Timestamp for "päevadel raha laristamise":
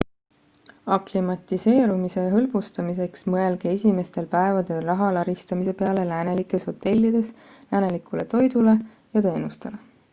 4.33-5.75